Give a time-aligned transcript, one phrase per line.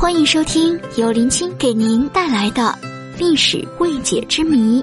[0.00, 2.74] 欢迎收听由林青给您带来的
[3.18, 4.82] 历史未解之谜。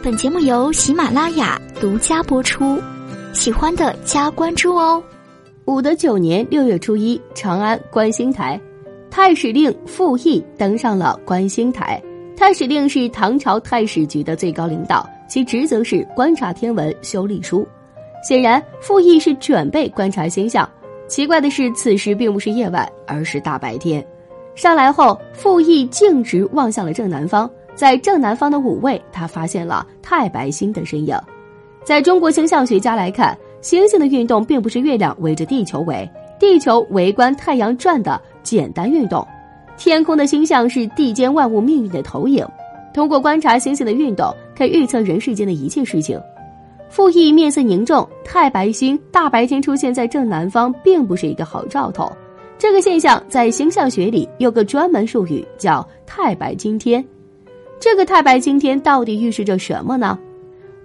[0.00, 2.80] 本节目由喜马拉雅独家播出，
[3.32, 5.02] 喜欢的加关注哦。
[5.64, 8.58] 武德九年六月初一，长安观星台，
[9.10, 12.00] 太史令傅毅登上了观星台。
[12.36, 17.66] 太史令是唐朝太史局的最高领导，其职责是观察天文、修历书。
[18.22, 20.70] 显然，傅毅是准备观察星象。
[21.08, 24.06] 奇怪的是，此时并不是夜晚，而是大白天。
[24.54, 31.18] 上来后，傅毅径直望向了正南方，在正南方的五位，他发现了太白星的身影。
[31.84, 39.26] 在中国星象学家来看，星星的运动并不是月亮围着地球围，地球围观太阳转的简单运动。
[39.78, 42.46] 天空的星象是地间万物命运的投影。
[42.92, 46.20] 通过观察星星的运动，可以预测人世间的一切事情。
[46.90, 52.12] 傅毅面色凝重，太白星大白天出现在正南方，并不是一个好兆头。
[52.62, 57.04] 这个现象在星象学里有个专门术语，叫“太白惊天”。
[57.80, 60.16] 这个“太白惊天”到底预示着什么呢？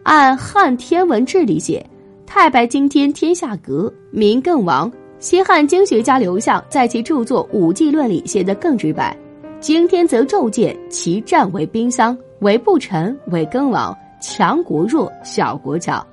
[0.02, 1.86] 按《汉天文志》里写
[2.26, 9.16] ：“太白惊天，天下革，民更亡。”西汉经学家刘向在其著作《五纪论》里写得更直白
[9.62, 16.04] ：“惊天则骤见，其战为兵丧，为不臣，为更亡。”强国弱，小国强。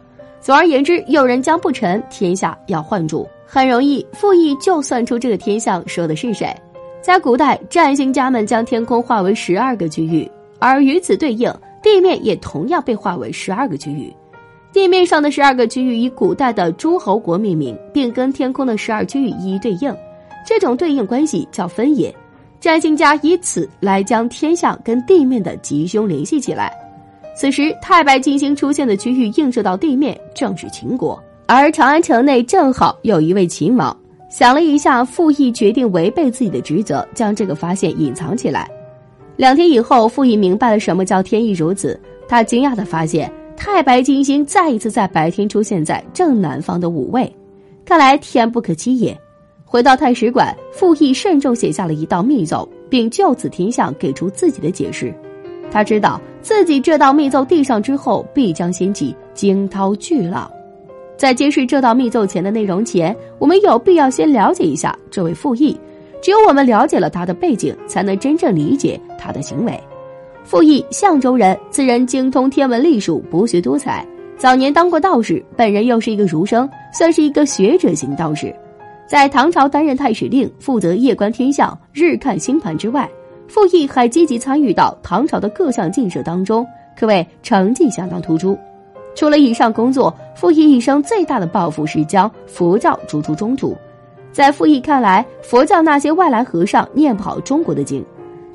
[0.42, 3.26] 总而言之，有人将不臣，天下要换主。
[3.46, 6.54] 很容易，傅毅就算出这个天象说的是谁。
[7.00, 14.12] 在古代，占星家们将天空划为十二个区域，而与此对应，地面也同样被划为十二个区域。
[14.72, 19.94] 地面上的十二个区域以古代的诸侯国命名，并跟天空的十二区域一一对应。
[20.46, 22.12] 这种对应关系叫分野。
[22.58, 26.72] 占星家以此来将天象跟地面的吉凶联系起来。
[27.36, 31.22] 此时，太白金星出现的区域映射到地面，正是秦国。
[31.46, 33.94] 而长安城内正好有一位秦王。
[34.30, 38.68] 想了一下，傅毅决定违背自己的职责，将这个发现隐藏起来。
[39.36, 42.00] 两天以后，傅毅明白了什么叫天意如此。
[42.26, 47.30] 他惊讶地发现，太白金星再一次在白天出现在正南方的五位。
[47.84, 49.16] 看来天不可欺也。
[49.66, 55.14] 回到太史馆，傅毅慎重写下了一道密奏，并就此天象给出自己的解释。
[55.70, 60.50] 他知道自己这道密奏递上之后，必将掀起惊涛巨浪。
[61.16, 65.78] 在揭示这道密奏前的内容前，我们有必要先了解一下这位傅毅。
[66.20, 69.78] 只有我们了解了他的背景，才能真正理解他的行为。
[70.42, 74.06] 傅毅，相州人，此人精通天文历数，博学多才。
[74.36, 78.54] 早年当过道士，本人又是一个儒生，算是一个学者型道士。
[79.06, 83.08] 在唐朝担任太史令，负责夜观天象、日看星盘之外。
[83.46, 86.66] 傅毅还积极参与到唐朝的各项建设当中，
[86.98, 88.58] 可谓成绩相当突出。
[89.14, 93.76] 除了以上工作，傅毅一生最大的抱负是将佛教逐出中土。
[94.32, 98.04] 在傅毅看来，佛教那些外来和尚念不好中国的经，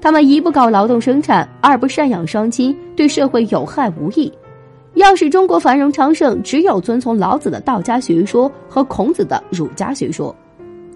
[0.02, 4.32] 他们一不搞劳动生产，二不赡养双亲，对社会有害无益。
[4.96, 10.36] 要使中国繁荣昌盛，只有遵从老子的道家学说和孔子的儒家学说。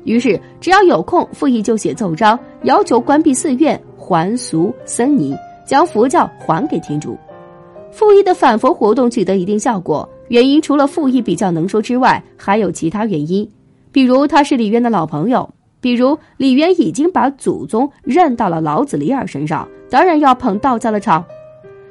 [0.03, 5.33] 于是，只要有空，傅毅就写奏章，要求关闭寺院、还俗僧尼，
[5.65, 7.17] 将佛教还给天主。
[7.93, 13.47] 傅毅的反佛活动取得一定效果，原因除了傅毅比较能说之外，还有其他原因，
[13.91, 15.47] 比如他是李渊的老朋友，
[15.79, 21.23] 比如李渊已经把祖宗认到了老子李耳身上，当然要捧道家的场。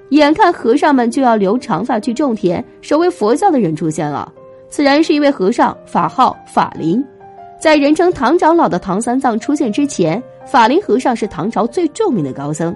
[0.08, 4.30] 眼看和尚们就要留长发去种田，守卫佛教的人出现了，
[4.69, 7.02] 此人是一位和尚，法号法林。
[7.60, 12.74] 在人称唐长老的唐三藏出现之前，法林和尚是唐朝最著名的高僧，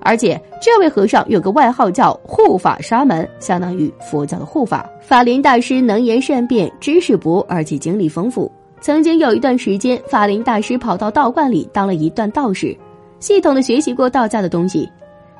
[0.00, 4.88] 而且这位和尚有个外号叫护法沙门，相当于佛教的护法。
[5.00, 8.50] 法林大师能言善辩，知识博，而且经历丰富。
[8.80, 12.76] 曾经有一段时间，法林大师跑到道观里当了一段道士，
[13.18, 14.88] 系统的学习过道家的东西。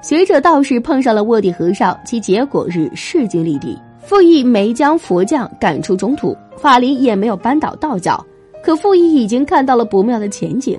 [0.03, 3.79] 学者道士碰上了卧底和尚，其结果是势均力敌。
[4.01, 8.25] 傅毅没将佛将赶出中土，法林也没有扳倒道教。
[8.63, 10.79] 可傅毅已经看到了不妙的前景，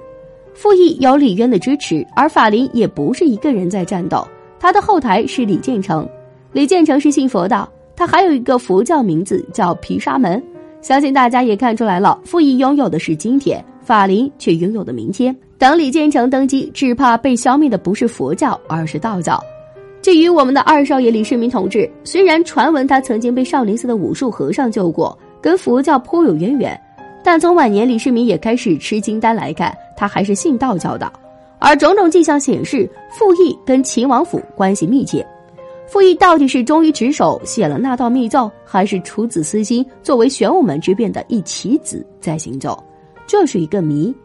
[0.62, 4.28] 傅毅有李渊的支持，而法林也不是一个人在战斗，
[4.59, 6.06] 他的后台是李建成。
[6.52, 7.66] 李建成是信佛的，
[7.96, 10.44] 他还有一个佛教名字叫毗沙门。
[10.82, 15.34] 相信大家也看出来了，傅毅拥有的是今天，法林却拥有的明天。
[15.58, 19.41] 等李建成登基，只怕被消灭的不是佛教，而是道教。
[20.02, 26.78] 至于我们的二少爷李世民同志，虽然传闻他曾经被少林寺的武术和尚救过，跟佛教颇有渊源。
[27.22, 31.11] 但从晚年李世民也开始吃金丹来看，他还是信道教的。
[31.59, 35.28] 而种种迹象显示，傅毅跟秦王府关系密切。
[35.85, 42.81] 傅毅到底是忠于职守写了那道密奏，还是处子私心作为玄武门之变的一棋子在行走？
[43.28, 44.16] 这是一个谜。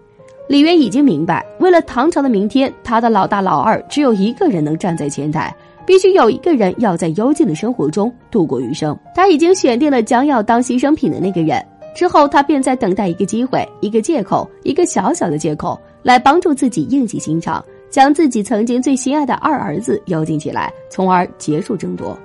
[0.46, 5.52] 李渊已经明白，为了唐朝的明天，他的老大老二只有一个人能站在前台，
[5.84, 8.96] 必须有一个人要在幽静的生活中度过余生。
[9.14, 11.60] 他已经选定了将要当牺牲品的那个人，
[11.94, 22.18] 之后他便在等待一个机会、一个借口、一个小小的借口，来帮助自己硬起心肠，将自己曾经最心爱的二儿子幽禁起来，从而结束争夺。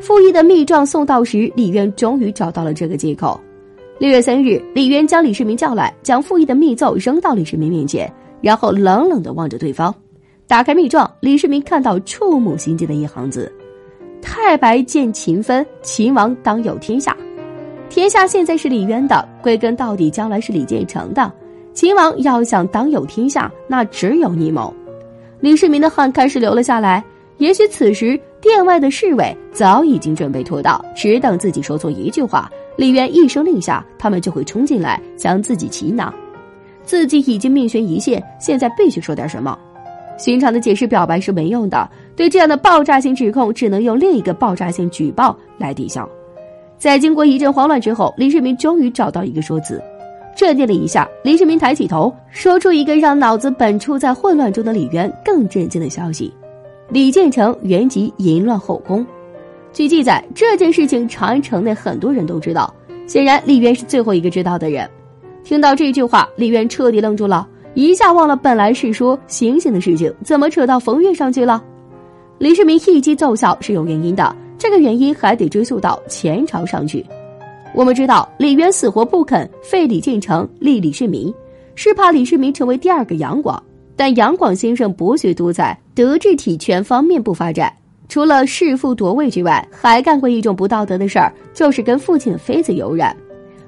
[0.00, 3.38] 傅毅的密状送到时，李渊终于找到了这个借口。
[3.98, 8.10] 六月三日，李渊将李世民叫来，将傅毅的密奏扔到李世民面前，
[8.40, 9.94] 然后冷冷的望着对方。
[10.46, 13.52] 打开密状，李世民看到触目心惊的一行字
[14.22, 17.14] ：“太白见秦分，秦王当有天下。
[17.90, 21.30] 天下现在是李渊的，归根到底，将来是李建成的。
[21.74, 24.72] 秦王要想当有天下，那只有逆谋。”
[25.40, 27.04] 李世民的汗开始流了下来。
[27.38, 32.48] 也许此时殿外的侍卫早已经准备妥当，只等自己说错一句话。
[32.76, 36.14] 李渊一声令下，他们就会冲进来将自己擒拿。
[36.84, 39.58] 自己已经命悬一线，现在必须说点什么。
[40.16, 46.08] 寻常的解释表白是没用的，对这样的爆炸性指控，只能用另一个爆炸性举报来抵消。
[46.80, 49.78] 在经过一阵慌乱之后，李世民终于找到一个说辞，
[50.34, 51.06] 镇定了一下。
[51.22, 56.32] 李世民抬起头，说出一个让脑子本处在混乱中的李渊更震惊的消息：
[56.88, 59.06] 李建成原籍淫乱后宫。
[59.74, 62.74] 据记载，这件事情长安城内很多人都知道。
[63.06, 64.88] 显然，李渊是最后一个知道的人。
[65.44, 71.62] 听到这句话，李渊彻底愣住了，一下忘了本来是说醒醒的事情，怎么扯到冯月上去了？
[72.38, 77.02] 李世民一击奏效是有原因的，这个原因还得追溯到前朝上去。
[77.74, 81.32] 我们知道，李渊死活不肯废李建成立李世民，
[81.74, 83.60] 是怕李世民成为第二个杨广。
[83.96, 87.72] 但杨广先生博学多才，德智体全方面不发展。
[88.06, 93.16] 除了弑父夺位之外，还干过一种不道德的事儿，就是跟父亲的妃子有染。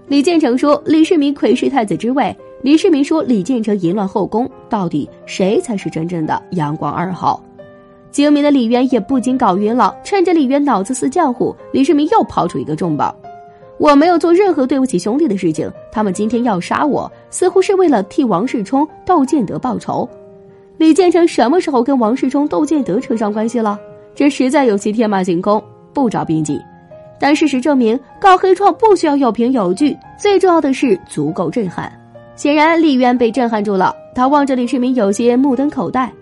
[0.09, 7.43] 李建成说李世民窥视太子之位，李世民说李建成淫乱后宫，到底谁才是真正的杨广二号？
[8.13, 9.97] 精明的李渊也不禁搞晕了。
[10.05, 13.13] 趁着李渊脑子似浆糊，李世民又抛出一个重磅：
[13.79, 20.09] 我没有做任何对不起兄弟的事情，他们今天要杀我，似乎是为了替王世充、窦建德报仇。
[20.77, 23.79] 李建成什么时候跟王世充、窦建德扯上关系了？
[24.15, 25.63] 这实在有些天马行空，
[25.95, 26.61] 不着边际。
[27.19, 31.91] 但事实证明，告黑状不需要有凭有据，最重要的是足够震撼。
[32.35, 36.13] 显然，李渊被震撼住了，他望着李世民，有些目瞪口呆。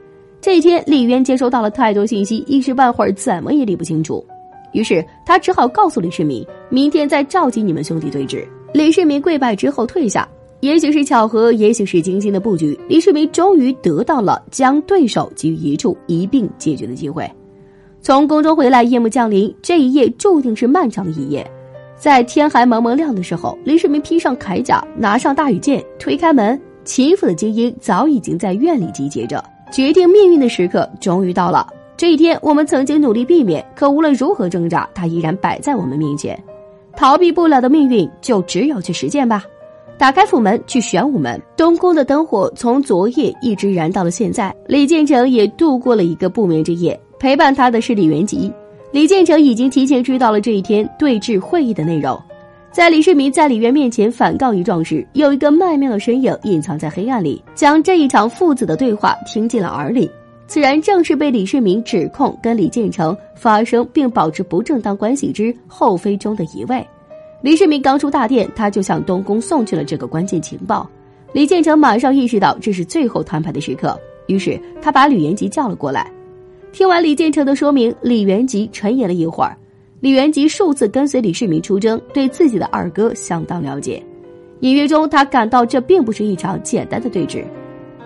[0.41, 4.25] 这一天，李渊接收到了太多信息，一时半会儿怎么也理不清楚。
[4.73, 8.47] 于是，他只好告诉李世民，明天再召集你们兄弟对峙。
[8.73, 10.27] 李世民跪拜之后退下。
[10.61, 17.31] 也许是巧合，也许是精心的布局，李世民终于得到了将对手集于一处一并解决的机会。
[18.03, 21.51] 从宫中回来，夜幕降临，这一夜注定是漫长的一夜。
[21.97, 29.43] 在天还蒙蒙亮的时候，李世民披上铠甲，拿上大羽剑，推开门，秦府的精英早已经在院里集结着。
[29.71, 31.67] 决定命运的时刻终于到了。
[31.97, 36.39] 这一天，我们曾经努力避免，可无论如何挣扎，它依然摆在我们面前。
[36.97, 39.45] 逃避不了的命运，就只有去实践吧。
[39.99, 41.41] 打开府门，去玄武门。
[41.57, 44.55] 东宫的灯火从昨夜一直燃到了现在。
[44.67, 46.99] 李建成也度过了一个不眠之夜。
[47.19, 48.51] 陪伴他的是李元吉，
[48.93, 52.19] 李建成已经提前知道了这一天对峙会议的内容。
[52.73, 60.09] 在李世民在李渊面前反告一状时，有一个曼妙的身影隐藏在黑暗里，将这一场父子的对话听进了耳里。
[60.47, 66.87] 此人正是被李世民指控跟李建成发生并保持不正当关系之后妃中的一位。
[67.43, 70.89] 李世民刚出大殿，他就向东宫送去了这个关键情报。
[71.33, 73.99] 李建成马上意识到这是最后摊牌的时刻，
[74.29, 76.09] 于是他把李元吉叫了过来。
[76.73, 79.57] 听完李建成的说明，李元吉沉吟了一会儿。
[80.01, 84.03] 李元吉数次跟随李世民出征，对自己的二哥相当了解。
[84.61, 87.45] 隐约中，他感到这并不是一场简单的对峙。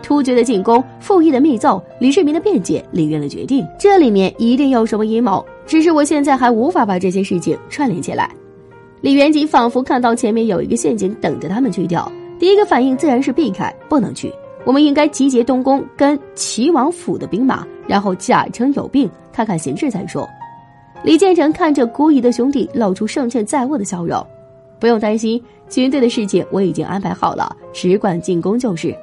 [0.02, 5.44] 突厥的进攻、傅毅的密奏、李世民的辩解、李渊的决定，这里面一定有什么阴谋。
[5.66, 8.28] 只是我现在还无法把这些事情串联起来。
[9.00, 12.10] 李元吉仿佛看到前面有一个陷阱等着他们去掉，
[12.40, 14.32] 第一个反应自然是避开，不能去。
[14.64, 17.64] 我们应该集结东宫跟齐王府的兵马。
[17.86, 20.28] 然后假称有病，看看形势再说。
[21.04, 24.26] 李建成看着孤疑的兄弟，露出胜券在握的笑容。
[24.80, 28.96] 不用担心，军队的事情我已经安排好了，只管进攻就是。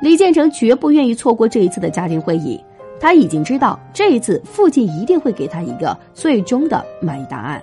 [0.00, 2.62] 李建成绝不愿意错过这一次的家庭会议，
[3.00, 7.60] 他已经知道这一次父亲一定会给他一个最终的满意答案。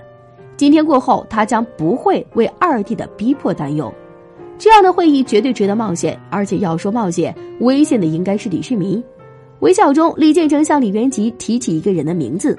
[0.58, 3.90] 今天过后，他将不会为二弟的逼迫担忧。
[4.58, 9.02] 这样的会议绝对值得冒险，而且要说冒险，危险的应该是李世民。
[9.62, 12.58] 微笑中，李建成向李元吉提起一个人的名字。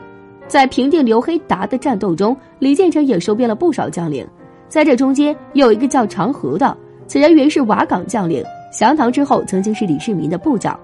[0.51, 4.27] 在平定刘黑达的战斗中，李建成也收编了不少将领。
[4.69, 6.77] 在这中间，有一个叫长河的，
[7.07, 8.43] 此人原是瓦岗将领，
[8.77, 10.79] 降唐之后曾经是李世民的部长。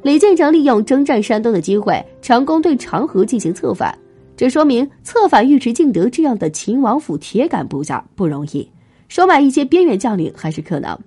[0.00, 3.94] 李建成利用征战山东的机会，成功对长河进行策反。
[4.34, 8.66] 这说明策反尉迟敬德这样的秦王府铁杆部下不容易，
[9.08, 10.98] 收买一些边缘将领还是可能。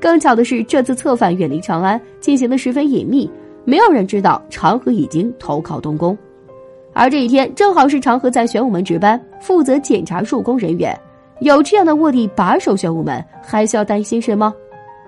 [0.00, 3.28] 更巧的是，这次策反远离长安，进行的十分隐秘，
[3.64, 6.16] 没有人知道长河已经投靠东宫。
[6.98, 10.98] 而这一天正好是长河在玄武门值班，负责检查入宫人员。
[11.38, 14.52] 有这样的卧底把守玄武门，还需要担心什么？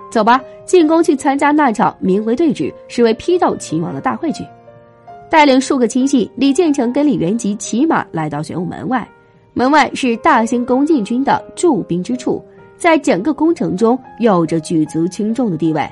[0.08, 4.44] 走吧，进宫去参加那场名为对峙，实为批斗秦王的大会去。
[5.28, 9.04] 带领数个亲信，李建成跟李元吉骑马来到玄武门外。
[9.52, 12.40] 门外是大兴宫禁军的驻兵之处，
[12.76, 15.84] 在整个宫城中有着举足轻重的地位。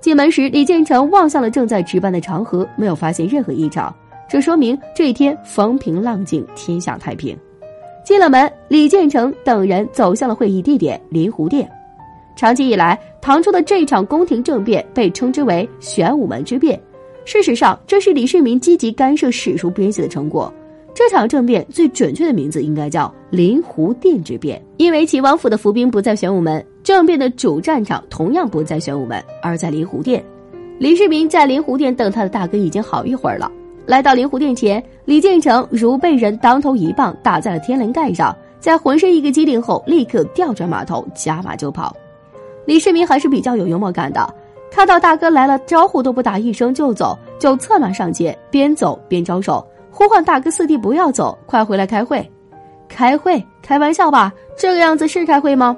[0.00, 3.94] 进门时，李建成望向了正在值班的长河，没有发现任何异常，
[4.30, 7.36] 这说明这一天风平浪静，天下太平。
[8.04, 11.68] 进了门，李建成等人走向了会议地点临湖殿。
[12.36, 16.80] 长期以来，唐初的这场宫廷政变被称之为玄武门之变。
[17.24, 20.52] 事实上，这是李世民积极干涉史书编写的成果。
[20.94, 30.24] 这场政变最准确的名字应该叫临湖殿之变，因为秦王府的伏兵不在玄武门，政变的主战场同样不在玄武门，而在临湖殿。
[30.78, 33.50] 李世民在临湖殿等他的大哥已经好一会儿了。
[33.90, 41.92] 来到灵湖殿前，李建成如被人当头一棒打在了天灵盖上，在浑身一个机灵后，立刻调转马头，加马就跑。
[42.66, 44.32] 李世民还是比较有幽默感的，
[44.70, 52.24] 看到大哥来了，招呼都不打一声就走，就策马上前，边走边招手，呼唤大哥四弟不要走，快回来开会。
[52.88, 53.44] 开会？
[53.60, 54.32] 开玩笑吧？
[54.56, 55.76] 这个样子是开会吗？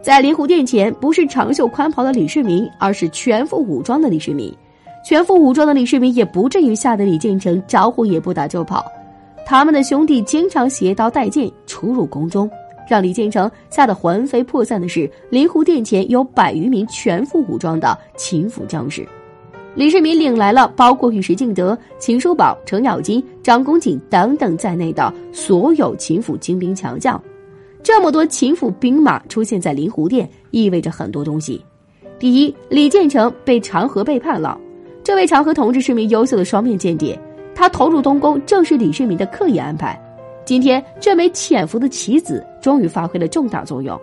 [0.00, 4.56] 在灵湖殿前，不是长袖宽袍的李世民，而是全副武装的李世民。
[5.04, 8.82] 全副武装的李世民也不至于吓得李建成招呼也不打就跑。
[9.44, 12.50] 他们的兄弟经常携刀带剑出入宫中。
[12.86, 19.06] 让李建成吓得魂飞魄散的是，临湖殿前有百余名全副武装的秦府将士。
[19.74, 27.20] 李世民领来了包括尉迟敬德、秦叔宝、程咬金、张公瑾等等在内的所有秦府精兵强将。
[27.82, 31.62] 这么多秦府兵马出现在临湖殿，意味着很多东西。
[32.18, 34.58] 第一，李建成被长河背叛了。
[35.04, 37.20] 这位长河同志是名优秀的双面间谍，
[37.54, 40.00] 他投入东宫正是李世民的刻意安排。
[40.46, 44.00] 今天这枚潜伏的棋子终于发挥了重大作用。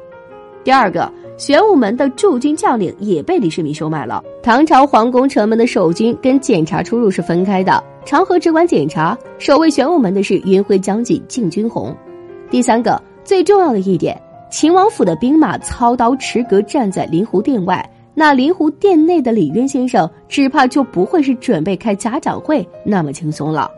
[0.64, 4.24] 第二个，玄武门的驻军将领也被李世民收买了。
[4.44, 11.98] 唐朝皇宫城门的守军跟检查出入是分开的，长河只管检查，守卫玄武门的是云辉将军敬军红。
[12.52, 23.72] 第三个，最重要的一点，秦王府的兵马操刀持戈站在临湖殿外，那临湖殿内的李渊先生只怕就不会是准备开家长会那么轻松了。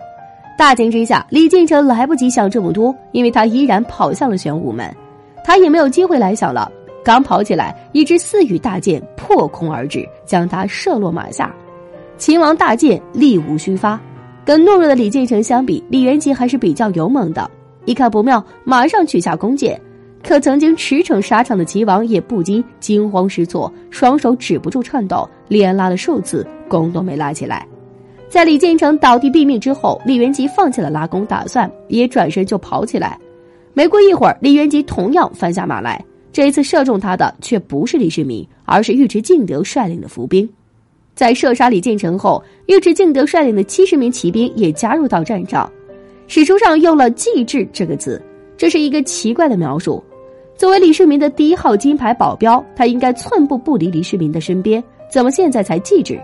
[0.58, 4.96] 大惊之下，李建成来不及想这么多，因为他依然跑向了玄武门，
[5.44, 6.72] 他也没有机会来想了。
[7.04, 11.54] 刚跑起来，一支四羽大箭破空而至，将他射落马下。
[12.18, 14.00] 秦王大箭力无虚发，
[14.46, 17.50] 跟懦弱的李建成相比，李元吉还是比较勇猛的。
[17.86, 19.80] 一看不妙，马上取下弓箭。
[20.24, 27.68] 可曾经驰骋沙场的齐王也不禁惊慌失措，双手止不住颤抖，连拉了数次，弓都没拉起来。
[28.30, 33.20] 在李建成倒地毙命之后，李元吉放弃了拉弓打算，也转身就跑起来。
[33.74, 40.50] 没过一会儿，李元吉同样翻下马来，这一次射中他的却不是李世民，而是尉迟敬德率领的伏兵。
[41.14, 45.70] 在射杀李建成后，尉迟敬德率领的七十名骑兵也加入到战场。
[46.28, 48.20] 史书上用了“继志”这个字，
[48.58, 50.04] 这是一个奇怪的描述。
[50.64, 56.18] 作为李世民的第一号金牌保镖，他应该寸步不离李世民的身边，怎么现在才继志？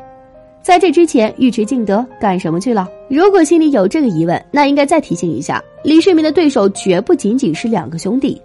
[0.62, 2.88] 在这之前，尉迟敬德干什么去了？
[3.10, 8.42] 如果心里有这个疑问，那应该再提醒一下：李世民的对手绝不仅仅是两个兄弟。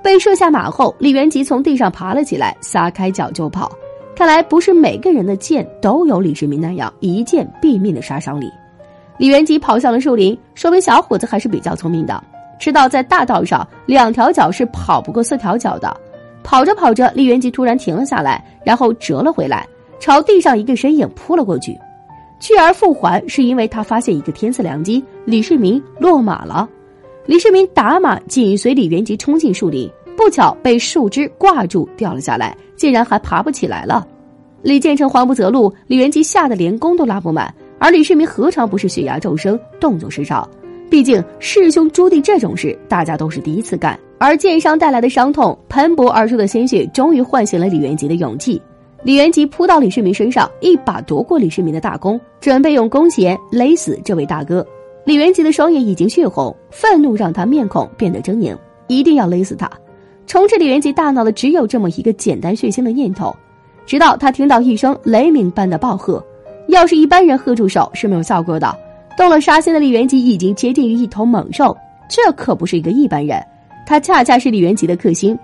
[0.00, 3.68] 被射下马后，李元吉从地上爬了起来，撒开脚就跑。
[4.14, 8.48] 看来不是每个人的剑都有李世民那样一剑毙命的杀伤力。
[9.18, 12.22] 李元吉跑向了树林，说明小伙子还是比较聪明的，
[12.58, 15.94] 知道在大道上两条脚是跑不过四条脚的。
[16.44, 19.66] 跑着跑着，李元吉突然停了下来，然后折了回来。
[20.00, 21.78] 朝地上一个身影扑了过去，
[22.40, 25.02] 去而复还，是因为他发现一个天赐良机。
[25.24, 26.68] 李世民落马了，
[27.24, 34.04] 李世民打马紧随李元吉冲进树林，不巧被树枝挂住掉了下来，竟然还爬不起来了。
[34.60, 40.48] 李建成慌不择路，李元吉吓得连弓都拉不满，而李世民何尝不是血压骤升，动作失常？
[40.92, 43.98] 毕竟师兄朱棣这种事，大家都是第一次干。
[44.18, 48.60] 而箭伤带来的伤痛，喷薄而出的鲜血，终于唤醒了李元吉的勇气。
[49.02, 54.66] 李元吉扑到李世民身上，一把夺过李世民的大弓，准备用弓弦勒死这位大哥。
[55.06, 58.54] 李元吉的双眼已经血红，愤怒让他面孔变得狰狞，
[58.86, 59.66] 一定要勒死他。
[60.26, 63.34] 充斥李元吉大脑的只有这么一个简单血腥的念头。
[63.86, 66.22] 直到他听到一声雷鸣般的暴喝。
[66.68, 68.76] 要是一般人喝住手是没有效果的，
[69.16, 71.76] 动了杀心的李元吉已经接近于一头猛兽，
[72.08, 73.40] 这可不是一个一般人，
[73.86, 75.38] 他恰恰是李元吉的克星。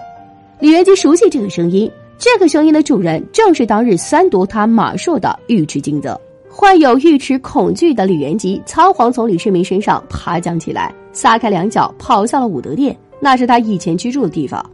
[0.58, 6.18] 李元吉熟悉这个声音，这个声音的主人正是当日三夺他马术的尉迟敬德。
[6.50, 14.64] 患有尉迟恐惧的李元吉仓皇从李世民身上爬将起来，撒开两脚跑向了武德殿，那是他以前居住的地方。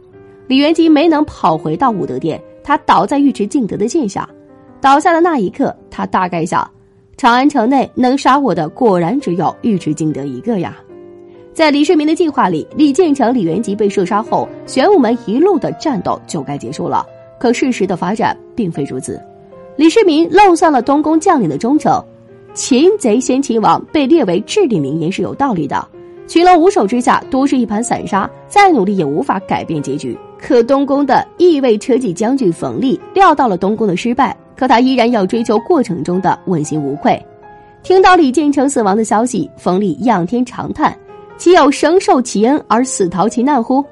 [0.47, 4.27] 李元吉没能跑回到武德殿，他倒在尉迟敬德的剑下。
[4.81, 6.67] 倒下的那一刻，他大概想：
[7.17, 10.77] 长安城内能杀我的，果然只有尉迟敬德一个呀。
[11.53, 17.05] 在李世民的计划里，李建成、李元吉被射杀后，玄武门一路的战斗就该结束了。
[17.39, 19.21] 可事实的发展并非如此。
[19.77, 22.03] 李世民漏算了东宫将领的忠诚，
[22.53, 25.87] 擒贼先擒王被列为至理名言是有道理的。
[26.27, 30.17] 群龙无首之下，多是一盘散沙，再努力也无法改变结局。
[30.37, 37.21] 可东宫的义卫车骑将军冯立料到了东宫的失败，可他依然要追求过程中的问心无愧。
[37.83, 40.97] 听到李建成死亡的消息，冯立仰天长叹
[41.37, 43.83] ：“岂有生受其恩而死逃其难乎？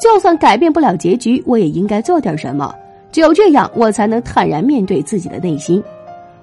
[0.00, 2.74] 就算改变不了结局，我也应该做点什么。”
[3.12, 5.80] 只有这样，我才能坦然面对自己的内心。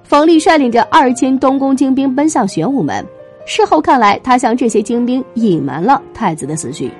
[0.04, 3.04] 冯立率领着二千东宫精兵奔向玄武门。
[3.44, 6.90] 事后看来，他向这些精兵隐瞒了太子的死讯。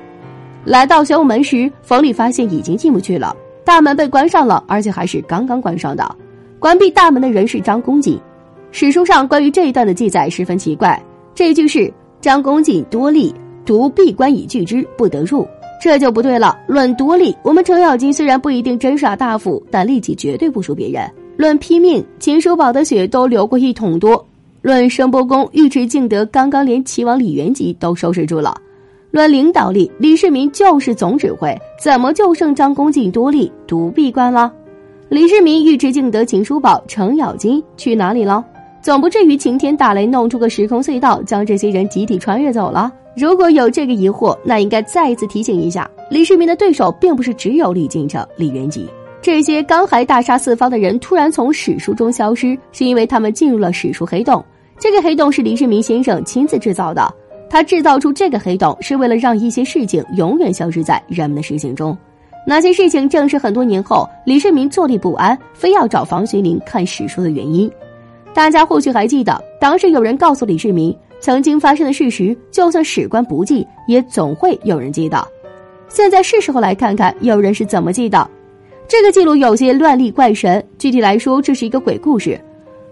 [0.64, 6.16] 来到玄武门时，冯立发现已经进不去了，大门被关上了，而且还是刚刚关上的。
[6.62, 8.16] 关闭大门的人是张公瑾。
[8.70, 11.02] 史书上关于这一段的记载十分奇怪，
[11.34, 11.92] 这句是
[12.22, 13.34] “张公瑾多力，
[13.66, 15.44] 独闭关以拒之，不得入”。
[15.82, 16.56] 这就不对了。
[16.68, 21.02] 论多力，我们程咬金虽然不一定真耍大斧，但力气绝对不输别人。
[21.36, 24.24] 论拼命，秦叔宝的血都流过一桶多。
[24.60, 28.54] 论声波功，尉迟敬德刚刚连齐王李元吉都收拾住了。
[29.10, 31.52] 论领导力，李世民就是总指挥，
[31.82, 34.52] 怎么就剩张公瑾多力独闭关了？
[35.12, 38.42] 李世民、尉迟敬德、秦叔宝、程咬金去哪里了？
[38.80, 42.90] 总不至于晴天打雷弄出个时空隧道，将这些人集体穿越走了？
[43.14, 48.88] 如果有这个疑惑，那应该再一次提醒一下：李世民的对手并不是只有李靖成、李元吉，
[49.20, 54.42] 这些刚还大杀四方的人突然从史书中消失，是因为他们进入了史书黑洞。
[54.78, 57.06] 这个黑洞是李世民先生亲自制造的，
[57.50, 61.94] 他制造出这个黑洞是为了让一些事情永远消失在人们的视线中。
[62.44, 67.70] 哪些事情正是很多年后李世民坐立不安，非要找房玄龄看史书的原因？
[68.34, 70.96] 大家或许还记得，当时有人告诉李世民。
[71.20, 75.24] 曾经发生的事实，就算史官不记，也总会有人记得。
[75.86, 78.28] 现在是时候来看看有人是怎么记的。
[78.88, 82.36] 这个记录有些乱立怪神，具体来说，这是一个鬼故事。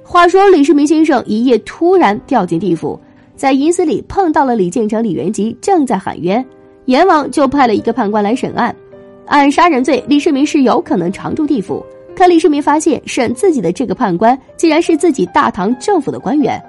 [0.04, 2.96] 话说李世民先生一夜突然掉进地府，
[3.34, 6.44] 在阴司里碰到了李建成、李元吉，正在喊冤，
[6.84, 8.72] 阎王就派了一个判官来审案。
[9.30, 11.86] 按杀人罪，李世民是有可能常住地府。
[12.16, 16.60] 可李世民发现，审自己的这个判官竟然是自己大唐政府的官员。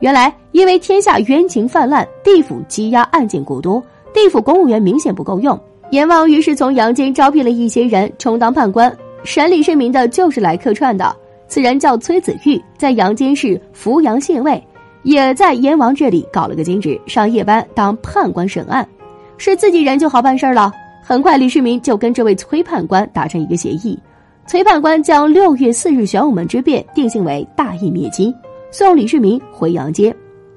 [0.00, 3.82] 原来，因为天下冤情泛滥，地府积压案件过多，
[4.14, 5.60] 地府公务员明显不够用。
[5.90, 8.90] 阎王于是从阳间招聘了一些人充当判官，
[9.22, 11.14] 审李世民的就是来客串的。
[11.48, 14.66] 此人叫崔子玉，在阳间是扶阳县尉，
[15.02, 18.88] 也在阎王这里搞了个兼职，上夜班当判官审案。
[19.36, 20.72] 是自己人就好办事了。
[21.08, 23.96] 很快，李世民就跟这位崔判官达成一个协议，
[24.44, 28.34] 崔判官将六月四日玄武门之变定性为大义灭亲。
[28.72, 30.12] 送李世民回阳间，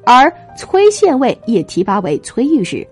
[0.08, 2.86] 而崔县尉也提拔为崔御史。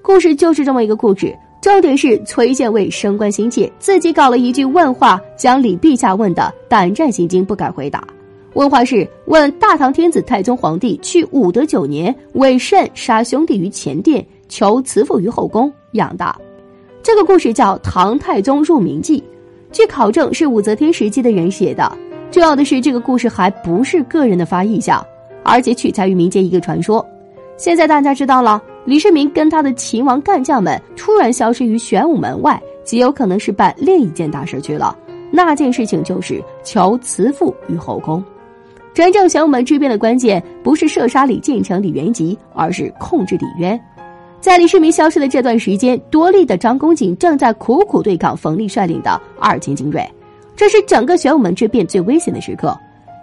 [0.00, 8.02] 故事就是这么一个故事，重点是崔县尉升官心切，自己搞了一句问话，将李陛下问的胆战心惊，不敢回答。
[8.54, 16.34] 问话是问大唐天子太宗皇帝去武德九年为甚杀兄弟于前殿，求慈父于后宫养大。
[17.02, 19.18] 这个故事叫《唐太宗入冥记》，
[19.72, 21.90] 据考证是武则天时期的人写的。
[22.30, 25.04] 重要的是，这个故事还不是个人的发意象，
[25.42, 27.04] 而且取材于民间一个传说。
[27.56, 34.96] 现在大家知道了，李世民跟他的秦王干将们突然消失于玄武门外，极有可能是办另一件大事去了。
[35.32, 38.22] 那件事情就是求慈父于后宫。
[38.94, 43.78] 真正玄武门之变的关键，不是射杀李建成、李元吉，而是控制李渊。
[44.42, 50.04] 在李世民消失的这段时间，多力的张公瑾正在苦苦对抗冯立率领的二千精锐。
[50.56, 52.76] 这是整个玄武门之变最危险的时刻，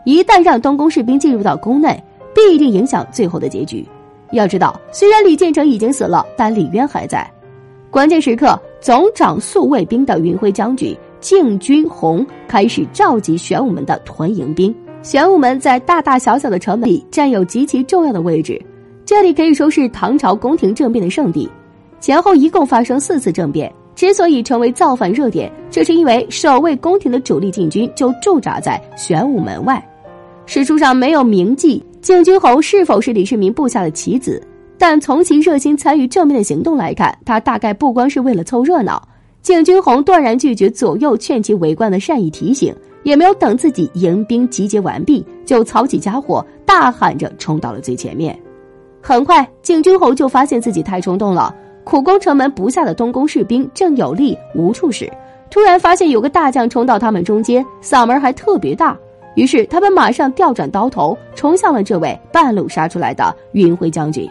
[0.06, 2.02] 一旦让东宫士兵进入到宫内，
[2.34, 3.86] 必定影响最后的结局。
[4.32, 7.30] 要知道，虽然李建成已经死了，但李渊还在。
[7.92, 14.74] 关键时刻，总掌宿卫兵的云辉将军敬军红开始召集玄武门的屯营兵。
[15.02, 18.62] 玄武门在大大小小的城门里占有极其重要的位置，
[19.10, 21.50] 这里可以说是唐朝宫廷政变的圣地。
[22.00, 23.74] 前后一共发生四次政变。
[23.96, 29.84] 之所以成为造反热点，这是因为守卫宫廷的主力禁军就驻扎在玄武门外。
[30.46, 34.40] 史书上没有铭记敬君侯是否是李世民部下的棋子，
[34.78, 39.02] 但从其热心参与正面的行动来看，他大概不光是为了凑热闹。
[39.42, 48.40] 敬君侯断然拒绝左右劝其为官的善意提醒，也没有等自己迎兵集结完毕，就操起家伙，大喊着冲到了最前面。
[49.02, 51.54] 很快，敬君侯就发现自己太冲动了。
[51.84, 55.12] 苦攻城门不下的东宫士兵正有力无处使，
[55.50, 58.96] 突然发现有个大将冲到他们中间，嗓门还特别大。
[59.36, 64.30] 于是他们马上调转刀头，冲向了这位半路杀出来的云辉将军。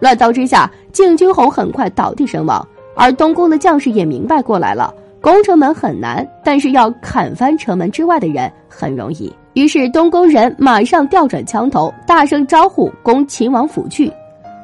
[0.00, 2.66] 乱刀之下，敬君侯很快倒地身亡。
[2.96, 9.32] 而东宫的将士也明白过来了，攻城门很难，但是要砍翻城门之外的人很容易。
[9.54, 14.10] 于是东宫人马上调转枪头，大声招呼攻秦王府去。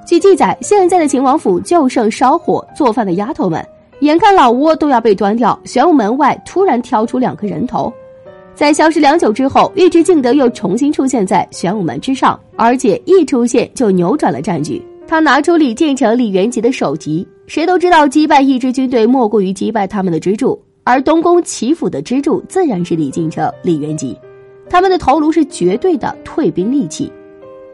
[0.07, 3.66] 据记载，现在的秦王府就剩烧火做饭的丫头们，
[4.01, 7.92] 眼看老窝都要被端掉，玄武门外突然挑出两个人头，
[8.55, 14.81] 在消失良久之后，尉迟敬德又重新出现在玄武门之上，而且一出现就扭转了战局。
[15.09, 24.16] 他拿出李建成、李元吉的首级，谁都知道击败一支军队莫过于击败他们的支柱，而东宫齐府的支柱自然是李建成、李元吉，
[24.68, 27.12] 他们的头颅是绝对的退兵利器。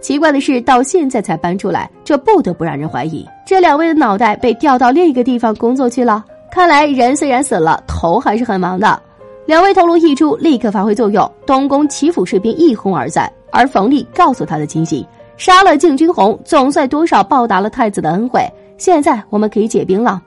[0.01, 6.25] 奇怪的是，到现在才搬出来，这不得不让人怀疑，这两位的脑袋被调到另一个地方工作去了。
[6.51, 9.01] 看来人虽然死了，头还是很忙的。
[9.47, 13.33] 两位头颅一出，立刻发挥作用，东宫齐府士兵一哄而散。
[13.51, 15.05] 而冯立告诉他的亲信，
[15.37, 18.41] 杀了敬君红，总算多少报答了太子的恩惠。
[18.79, 20.21] 现在我们可以解兵了。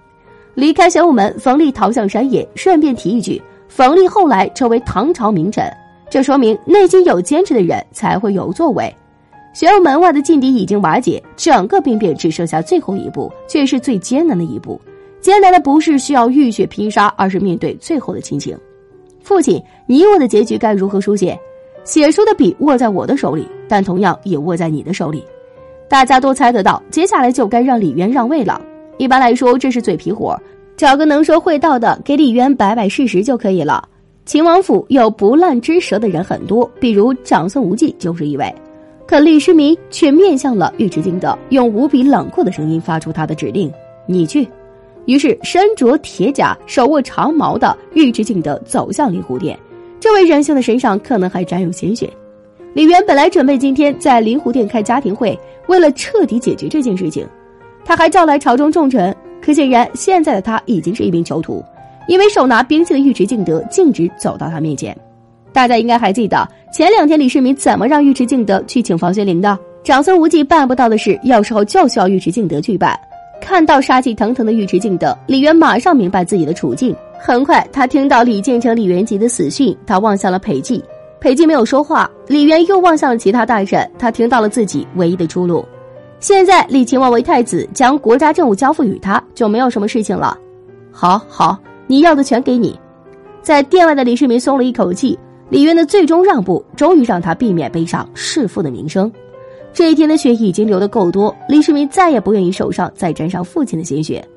[0.54, 5.70] 离开玄武门，冯立逃向山野，顺便提一句，冯立后来成为唐朝名臣，
[6.10, 8.94] 这说明内心有坚持的人才会有作为。
[9.54, 14.80] 玄武门外的劲敌已经瓦解，整个兵变只剩下最后一步，却是最艰难的一步。
[15.22, 18.58] 艰难的不是需要浴血拼杀，而是面对最后的亲情。
[19.24, 21.40] 父亲，你我的结局该如何书写？
[21.84, 25.24] 写书的笔握在我的手里，但同样也握在你的手里。
[25.88, 28.62] 大家都猜得到，接下来就该让李渊让位了。
[28.98, 30.40] 一般来说，这是嘴皮活，
[30.76, 33.88] 找个能说会道的给李渊摆摆事实就可以了。
[34.26, 38.54] 秦王府有不烂之舌的人很多，比如长孙无忌就是一位。
[39.06, 43.72] 可李世民却面向了尉迟敬德，用无比冷酷的声音发出他的指令
[44.10, 44.48] ：“你去。”
[45.06, 49.58] 于是身着铁甲、手握长矛的尉迟敬德走向灵狐殿。
[50.00, 52.12] 这位仁兄的身上可能还沾有鲜血。
[52.74, 57.28] 李渊本来准备今天在灵狐殿开家庭会，为了彻底解决这件事情，
[57.86, 59.16] 他还召来朝中重臣。
[59.40, 61.64] 可显然，现在的他已经是一名囚徒，
[62.08, 64.96] 因为手拿兵器的尉迟敬德径直走到他面前。
[65.52, 69.58] 大家应该还记得前两天李世民怎么让尉迟敬德去请房玄龄的？
[69.84, 73.00] 长孙无忌办不到的事，有时候就需要尉迟敬德去办。
[73.40, 76.96] 看到杀气腾腾的尉迟敬德，李渊马上明白自己的处境。
[77.20, 80.82] 很快，他听到李建成、李元吉的死讯，他望向了裴寂。
[81.20, 82.10] 裴寂没有说话。
[82.28, 85.64] 李渊又望向了其他大臣，他听到了自己唯一的出路。
[86.20, 90.38] 现在李秦王为太子，将国家政务交付于他，就没有什么事情了。
[90.92, 92.80] 好好，你要的全给你。
[93.42, 95.18] 在殿外的李世民松了一口气。
[95.48, 99.12] 李渊的最终让步，终于让他避免背上弑父的名声。
[99.72, 104.28] 这一天的血已经流得够多，李世民再也不愿意手上再沾上父亲的鲜血。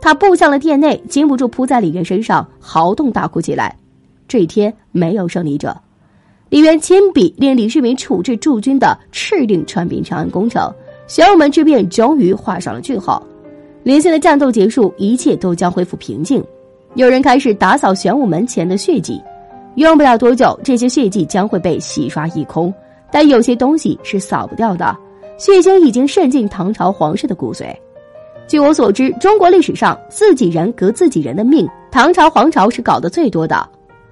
[0.00, 3.76] 他步向了殿内，禁不住扑在李渊身上，嚎啕大哭起来。
[4.28, 5.76] 这一天没有胜利者。
[6.48, 10.72] 李渊亲笔令李世民处置驻军的敕令传兵长安攻城，
[11.08, 13.20] 玄武门之变终于画上了句号。
[13.82, 16.42] 连线的战斗结束，一切都将恢复平静。
[16.94, 19.22] 有人开始打扫玄武门前的血迹。
[19.76, 22.72] 用不了多久，这些血迹将会被洗刷一空。
[23.10, 24.94] 但有些东西是扫不掉的，
[25.38, 27.74] 血腥已经渗进唐朝皇室的骨髓。
[28.46, 33.66] 据我所知，中国历史上自己人革自己人的命，唐朝皇朝是搞得最多的。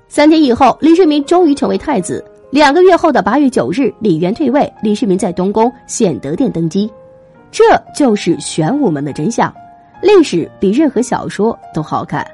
[0.08, 2.24] 三天以后，李世民终于成为太子。
[2.50, 6.90] 两个月后的八月九日，李渊退位，李世民在东宫显德殿登基。
[7.50, 7.62] 这
[7.94, 9.52] 就是玄武门的真相。
[10.02, 12.26] 历史比任何小说都好看。